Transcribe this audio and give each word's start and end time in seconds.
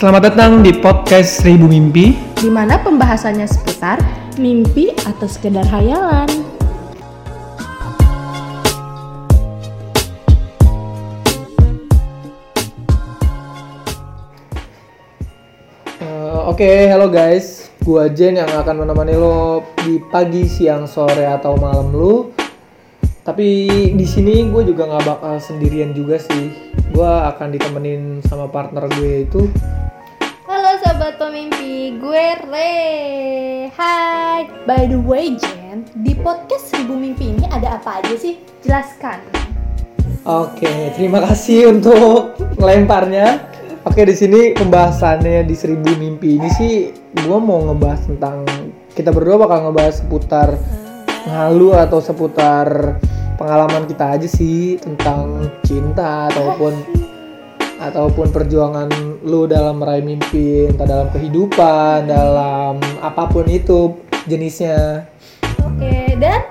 Selamat 0.00 0.32
datang 0.32 0.64
di 0.64 0.72
podcast 0.80 1.44
Seribu 1.44 1.68
Mimpi. 1.68 2.16
di 2.40 2.48
mana 2.48 2.80
pembahasannya 2.80 3.44
seputar 3.44 4.00
mimpi 4.40 4.96
atau 4.96 5.28
sekedar 5.28 5.60
hayalan. 5.68 6.24
Eh, 16.00 16.40
Oke, 16.48 16.88
hello 16.88 17.12
guys. 17.12 17.68
Gua 17.84 18.08
Jen 18.08 18.40
yang 18.40 18.48
akan 18.48 18.80
menemani 18.80 19.12
lo 19.20 19.68
di 19.84 20.00
pagi, 20.08 20.48
siang, 20.48 20.88
sore 20.88 21.28
atau 21.28 21.60
malam 21.60 21.92
lu. 21.92 22.32
Tapi 23.20 23.68
di 23.92 24.06
sini 24.08 24.48
gue 24.48 24.64
juga 24.64 24.88
nggak 24.88 25.04
bakal 25.04 25.36
sendirian 25.44 25.92
juga 25.92 26.16
sih. 26.16 26.72
Gue 26.88 27.04
akan 27.04 27.52
ditemenin 27.52 28.24
sama 28.24 28.48
partner 28.48 28.88
gue 28.96 29.28
itu. 29.28 29.44
Halo 31.20 31.28
sobat 31.28 31.36
pemimpi, 31.36 32.00
gue 32.00 32.26
Re. 32.48 32.76
Hai. 33.76 34.48
By 34.64 34.88
the 34.88 34.96
way, 34.96 35.36
Jen, 35.36 35.84
di 36.00 36.16
podcast 36.16 36.72
Seribu 36.72 36.96
Mimpi 36.96 37.36
ini 37.36 37.44
ada 37.52 37.76
apa 37.76 38.00
aja 38.00 38.16
sih? 38.16 38.40
Jelaskan. 38.64 39.20
Oke, 40.24 40.96
terima 40.96 41.20
kasih 41.20 41.76
untuk 41.76 42.40
ngelemparnya. 42.56 43.36
Oke, 43.84 44.08
di 44.08 44.16
sini 44.16 44.56
pembahasannya 44.56 45.44
di 45.44 45.52
Seribu 45.52 45.92
Mimpi 46.00 46.40
ini 46.40 46.48
sih 46.56 46.88
gue 47.12 47.36
mau 47.36 47.68
ngebahas 47.68 48.00
tentang 48.08 48.48
kita 48.96 49.12
berdua 49.12 49.44
bakal 49.44 49.68
ngebahas 49.68 50.00
seputar 50.00 50.56
halu 51.28 51.76
atau 51.76 52.00
seputar 52.00 52.96
pengalaman 53.36 53.84
kita 53.84 54.16
aja 54.16 54.24
sih 54.24 54.80
tentang 54.80 55.52
cinta 55.68 56.32
ataupun 56.32 56.99
ataupun 57.80 58.28
perjuangan 58.28 58.88
lu 59.24 59.48
dalam 59.48 59.80
meraih 59.80 60.04
mimpi 60.04 60.68
entah 60.68 60.84
dalam 60.84 61.08
kehidupan 61.08 62.04
dalam 62.04 62.76
apa 63.00 63.24
pun 63.26 63.48
itu 63.48 63.96
jenisnya 64.28 65.08
Oke, 65.64 66.12
dan 66.20 66.44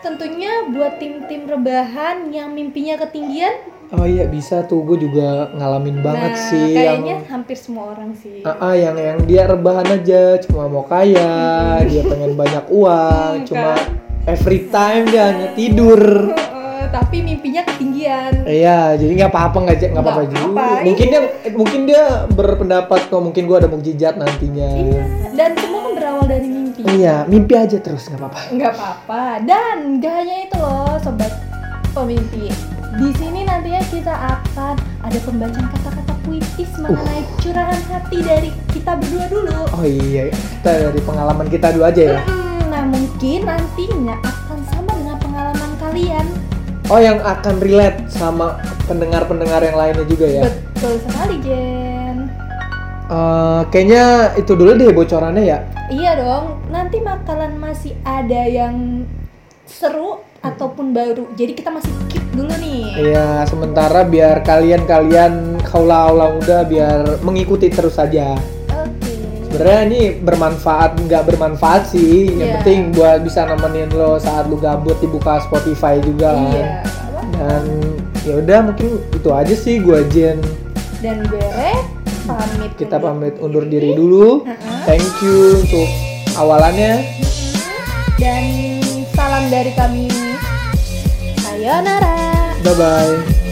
tentunya 0.00 0.64
buat 0.72 0.96
tim-tim 0.96 1.44
rebahan 1.44 2.32
yang 2.32 2.56
mimpinya 2.56 2.96
ketinggian. 2.96 3.52
oh 3.88 4.04
iya 4.04 4.24
bisa 4.24 4.64
tuh 4.64 4.84
gue 4.84 5.00
juga 5.00 5.48
ngalamin 5.52 6.00
banget 6.00 6.32
nah, 6.32 6.44
sih 6.48 6.72
kayaknya 6.72 7.12
yang 7.14 7.24
hampir 7.24 7.56
semua 7.56 7.92
orang 7.92 8.12
sih. 8.12 8.44
Ah, 8.44 8.72
ah, 8.72 8.74
yang 8.76 8.96
yang 8.96 9.18
dia 9.24 9.44
rebahan 9.44 9.84
aja 9.86 10.36
cuma 10.44 10.68
mau 10.68 10.84
kaya 10.84 11.28
dia 11.88 12.04
pengen 12.04 12.36
banyak 12.36 12.64
uang 12.68 13.32
Hmm, 13.40 13.46
cuma 13.48 13.72
kan. 13.76 13.96
every 14.28 14.68
time 14.68 15.08
dia 15.08 15.32
hanya 15.32 15.48
tidur 15.52 16.00
tapi 16.90 17.22
mimpinya 17.22 17.62
ketinggian. 17.64 18.32
Iya, 18.44 18.96
jadi 18.96 19.12
nggak 19.24 19.30
apa-apa 19.32 19.56
nggak 19.64 19.76
nggak 19.92 20.04
apa-apa 20.04 20.22
juga. 20.28 20.66
Mungkin 20.84 21.06
dia 21.08 21.22
mungkin 21.54 21.80
dia 21.88 22.04
berpendapat 22.32 23.00
kok 23.08 23.22
mungkin 23.22 23.42
gua 23.48 23.64
ada 23.64 23.68
mukjizat 23.70 24.14
nantinya. 24.16 24.68
Iya, 24.68 25.04
dan 25.36 25.50
semua 25.58 25.80
kan 25.88 25.92
berawal 25.96 26.24
dari 26.26 26.48
mimpi. 26.48 26.80
Iya, 26.84 27.28
mimpi 27.28 27.54
aja 27.56 27.78
terus 27.78 28.08
nggak 28.08 28.20
apa-apa. 28.20 28.40
nggak 28.54 28.72
apa-apa 28.74 29.22
dan 29.44 29.76
gak 30.02 30.14
hanya 30.24 30.36
itu 30.48 30.56
loh 30.56 30.96
sobat 31.02 31.32
pemimpi 31.92 32.48
di 32.98 33.14
sini 33.14 33.46
nantinya 33.46 33.78
kita 33.94 34.10
akan 34.10 34.74
ada 35.06 35.18
pembacaan 35.22 35.70
kata-kata 35.70 36.14
puitis 36.26 36.70
mengenai 36.82 37.22
curahan 37.38 37.82
hati 37.94 38.18
dari 38.26 38.50
kita 38.74 38.98
berdua 38.98 39.26
dulu 39.30 39.58
Oh 39.70 39.84
iya, 39.86 40.32
kita 40.32 40.90
dari 40.90 41.00
pengalaman 41.06 41.46
kita 41.46 41.70
dulu 41.70 41.86
aja 41.86 42.18
ya. 42.18 42.20
Hmm, 42.26 42.72
nah 42.72 42.82
mungkin 42.88 43.46
nantinya 43.46 44.16
akan 44.24 44.58
sama 44.72 44.90
dengan 44.98 45.16
pengalaman 45.22 45.70
kalian 45.78 46.26
Oh 46.88 46.96
yang 46.96 47.20
akan 47.20 47.60
relate 47.60 48.08
sama 48.08 48.56
pendengar-pendengar 48.88 49.60
yang 49.60 49.76
lainnya 49.76 50.04
juga 50.04 50.24
ya. 50.26 50.42
betul 50.44 50.96
sekali 51.04 51.36
Jen 51.40 52.16
Eh, 53.08 53.60
kayaknya 53.68 54.04
itu 54.36 54.52
dulu 54.52 54.72
deh 54.74 54.92
bocorannya 54.92 55.40
ya. 55.42 55.58
iya 55.88 56.12
dong 56.12 56.60
nanti 56.68 57.00
bakalan 57.00 57.56
masih 57.56 57.96
ada 58.04 58.44
yang 58.44 59.08
seru 59.64 60.20
ataupun 60.38 60.92
baru 60.92 61.24
jadi 61.32 61.52
kita 61.52 61.72
masih 61.72 61.88
keep 62.06 62.20
dulu 62.30 62.52
nih 62.54 62.84
Iya, 63.08 63.44
sementara 63.44 64.04
biar 64.04 64.40
kalian-kalian 64.40 65.56
kaula-kaula 65.62 66.36
muda 66.36 66.58
biar 66.62 67.20
mengikuti 67.20 67.68
terus 67.68 67.96
saja. 67.96 68.36
Sebenarnya 69.48 69.80
ini 69.82 70.00
bermanfaat 70.18 71.00
nggak 71.00 71.22
bermanfaat 71.24 71.88
sih. 71.88 72.28
Yang 72.30 72.38
Iya. 72.38 72.54
penting 72.58 72.80
buat 72.92 73.18
bisa 73.20 73.40
nemenin 73.44 73.88
lo 73.90 74.16
saat 74.16 74.44
lu 74.44 74.56
gabut 74.56 74.96
dibuka 74.98 75.40
Spotify 75.40 75.96
juga 75.98 76.30
kan. 76.30 76.44
iya? 76.46 76.66
Dan 77.32 77.62
ya 78.22 78.34
udah 78.36 78.58
mungkin 78.62 78.88
itu 79.08 79.28
aja 79.30 79.54
sih 79.54 79.80
gua 79.80 80.04
Jen. 80.06 80.36
dan 80.98 81.22
gue 81.24 81.38
pamit 82.24 82.74
Kita 82.76 82.98
pamit 82.98 83.38
undur 83.38 83.62
diri 83.64 83.94
dulu. 83.94 84.42
Thank 84.84 85.06
you 85.22 85.58
untuk 85.58 85.88
awalannya. 86.34 87.06
dan 88.16 88.44
salam 89.08 89.46
dari 89.46 89.70
kami 89.72 90.10
sayonara 91.38 92.52
Bye 92.60 92.74
bye. 92.74 93.47